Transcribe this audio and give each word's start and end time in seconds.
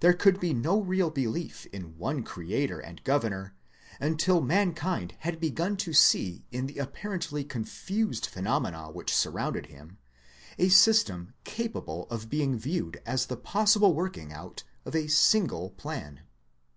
There 0.00 0.12
could 0.12 0.40
be 0.40 0.52
no 0.52 0.80
real 0.80 1.08
belief 1.08 1.66
in 1.66 1.96
one 1.96 2.24
Creator 2.24 2.80
and 2.80 3.00
Governor 3.04 3.54
until 4.00 4.40
mankind 4.40 5.14
had 5.20 5.38
.begun 5.38 5.76
to 5.76 5.92
see 5.92 6.44
in 6.50 6.66
the 6.66 6.78
apparently 6.78 7.44
confused 7.44 8.26
phenomena 8.26 8.90
which 8.90 9.14
sur 9.14 9.30
rounded 9.30 9.66
them, 9.70 9.98
a 10.58 10.68
system 10.68 11.34
capable 11.44 12.08
of 12.10 12.28
being 12.28 12.58
viewed 12.58 13.00
as 13.06 13.26
the 13.26 13.36
possible 13.36 13.94
working 13.94 14.32
out 14.32 14.64
of 14.84 14.96
a 14.96 15.06
single 15.06 15.70
plan. 15.70 16.22